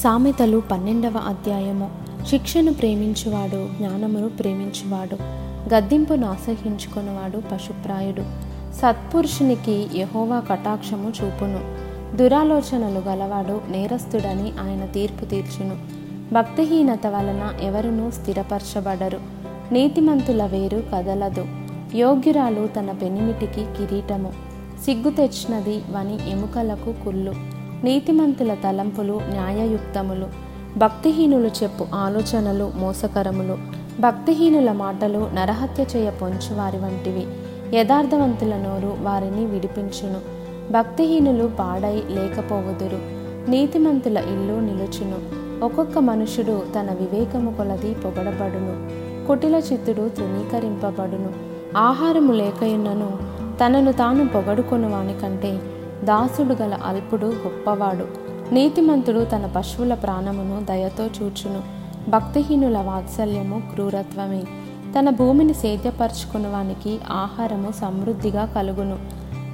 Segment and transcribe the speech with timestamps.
[0.00, 1.90] సామెతలు పన్నెండవ అధ్యాయము.
[2.26, 5.16] శిక్షను ప్రేమించువాడు జ్ఞానమును ప్రేమించువాడు
[5.74, 8.22] గద్దింపును ఆసహించుకున్నవాడు పశుప్రాయుడు.
[8.74, 11.60] సత్పురుషునికి యహోవా కటాక్షము చూపును.
[12.16, 15.76] దురాలోచనలు గలవాడు నేరస్తుడని ఆయన తీర్పు తీర్చును.
[16.34, 19.20] భక్తిహీనత వలన ఎవరునూ స్థిరపరచబడరు.
[19.72, 21.46] నీతిమంతుల వేరు కదలదు.
[21.94, 24.32] యోగ్యురాలు తన పెనిమిటికి కిరీటము.
[24.84, 27.59] సిగ్గు తెచ్చినది వని ఎముకలకు కుళ్ళు.
[27.84, 33.58] నీతిమంతుల తలంపులు న్యాయయుక్తములు భక్తిహీనులు చెప్పు ఆలోచనలు మోసకరములు.
[34.00, 37.26] భక్తిహీనుల మాటలు నరహత్య చేయ పొంచువారి వంటివి.
[37.76, 40.20] యథార్థవంతుల నోరు వారిని విడిపించును.
[40.72, 42.98] భక్తిహీనులు పాడై లేకపోవుదురు.
[43.50, 45.40] నీతిమంతుల ఇల్లు నిలుచును.
[45.64, 48.90] ఒక్కొక్క మనుషుడు తన వివేకము కొలది పొగడబడును.
[49.26, 51.30] కుటిల చిత్తుడు తృణీకరింపబడును.
[51.78, 53.18] ఆహారము లేకయున్నను
[53.64, 55.60] తనను తాను పొగడుకొనువాని కంటే
[56.04, 58.06] దాసుడు గల అల్పుడు గొప్పవాడు.
[58.54, 61.60] నీతిమంతుడు తన పశువుల ప్రాణమును దయతో చూచును.
[62.10, 64.42] భక్తిహీనుల వాత్సల్యము క్రూరత్వమే.
[64.98, 68.98] తన భూమిని సేద్యపరచుకుని ఆహారము సమృద్ధిగా కలుగును.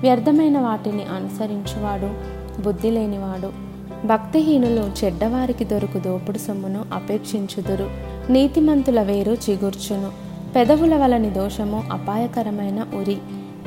[0.00, 3.52] వ్యర్థమైన వాటిని అనుసరించువాడు బుద్ధి లేనివాడు
[4.06, 7.90] భక్తిహీనులు చెడ్డవారికి దొరుకు దోపుడు సొమ్మును అపేక్షించుదురు.
[8.30, 10.10] నీతిమంతుల వేరు చిగుర్చును.
[10.56, 13.18] పెదవుల వలని దోషము అపాయకరమైన ఉరి.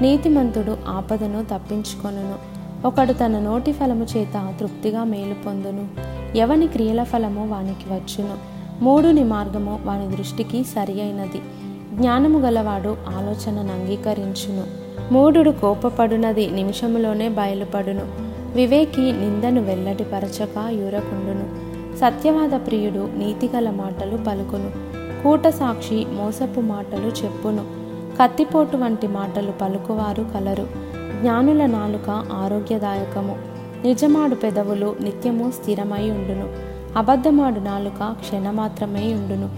[0.00, 2.57] నీతిమంతుడు ఆపదను తప్పించుకొనును.
[2.84, 5.88] ఒకడు తన నోటి ఫలము చేత తృప్తిగా మేలు పొందును.
[6.36, 8.34] ఎవని క్రియల ఫలము వానికి వచ్చును.
[8.84, 11.42] మూడుని మార్గము వాని దృష్టికి సరి అయినది
[11.92, 14.64] జ్ఞానము గలవాడు ఆలోచనను అంగీకరించును.
[15.12, 18.02] మూఢుడు కోపపడునది నిమిషములోనే బయలుపడును.
[18.54, 21.68] వివేకి నిందను వెల్లడిపరచక యూరకుండును.
[21.96, 24.70] సత్యవాద ప్రియుడు నీతిగల మాటలు పలుకును.
[25.22, 27.64] కూట సాక్షి మోసపు మాటలు చెప్పును.
[28.22, 30.87] కత్తిపోటు వంటి మాటలు పలుకువారు కలరు.
[31.20, 33.38] జ్ఞానుల నాలుక ఆరోగ్యదాయకము.
[33.84, 36.48] నిజమాడు పెదవులు నిత్యము స్థిరమై ఉండును.
[36.98, 39.50] అబద్ధమాడు నాలుక క్షణమాత్రమై ఉండును.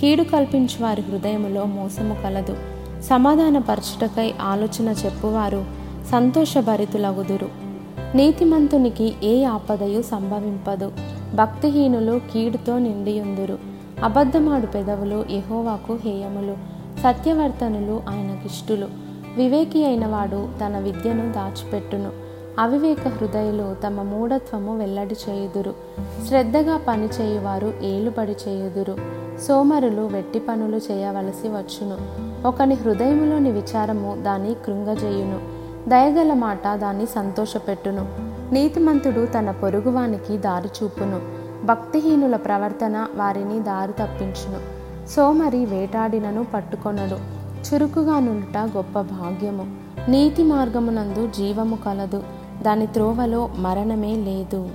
[0.00, 2.56] కీడు కల్పించు వారి హృదయములో మోసము కలదు.
[3.00, 5.64] సమాధానపరచుటకై ఆలోచన చెప్పువారు
[6.12, 7.48] సంతోషభరితులగుదురు.
[8.14, 10.92] నీతిమంతునికి ఏ ఆపదయు సంభవింపదు.
[11.34, 13.58] భక్తిహీనులు కీడుతో నిండియుందురు.
[14.04, 16.56] అబద్ధమాడు పెదవులు యహోవాకు హేయములు.
[17.00, 19.07] సత్యవర్తనులు ఆయనకిష్టులు.
[19.38, 22.10] వివేకి అయినవాడు తన విద్యను దాచిపెట్టును.
[22.58, 25.74] అవివేక హృదయులు తమ మూఢత్వము వెల్లడి చేయుదురు.
[26.28, 28.96] శ్రద్ధగా పని చేయువారు ఏలుబడి చేయుదురు.
[29.48, 31.96] సోమరులు వెట్టి పనులు చేయవలసి వచ్చును.
[32.48, 35.40] ఒకని హృదయములోని విచారము దాన్ని కృంగజేయును.
[35.88, 38.06] దయగల మాట దాన్ని సంతోషపెట్టును.
[38.54, 41.20] నీతిమంతుడు తన పొరుగువానికి దారి చూపును.
[41.66, 44.60] భక్తిహీనుల ప్రవర్తన వారిని దారి తప్పించును.
[45.08, 47.37] సోమరి వేటాడినను పట్టుకొనడు.
[47.74, 49.66] చురుకుగా నుండుట గొప్ప భాగ్యము.
[50.10, 52.22] నీతి మార్గమునందు జీవము కలదు.
[52.62, 54.70] దాని త్రోవలో మరణమే లేదు.